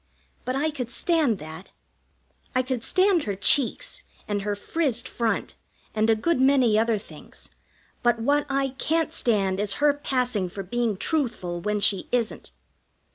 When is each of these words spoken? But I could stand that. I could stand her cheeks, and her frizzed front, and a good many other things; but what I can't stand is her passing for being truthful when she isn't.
But 0.45 0.55
I 0.55 0.71
could 0.71 0.89
stand 0.89 1.37
that. 1.37 1.69
I 2.55 2.63
could 2.63 2.83
stand 2.83 3.25
her 3.25 3.35
cheeks, 3.35 4.01
and 4.27 4.41
her 4.41 4.55
frizzed 4.55 5.07
front, 5.07 5.55
and 5.93 6.09
a 6.09 6.15
good 6.15 6.41
many 6.41 6.75
other 6.75 6.97
things; 6.97 7.49
but 8.01 8.17
what 8.19 8.47
I 8.49 8.69
can't 8.79 9.13
stand 9.13 9.59
is 9.59 9.73
her 9.73 9.93
passing 9.93 10.49
for 10.49 10.63
being 10.63 10.97
truthful 10.97 11.61
when 11.61 11.79
she 11.81 12.09
isn't. 12.11 12.49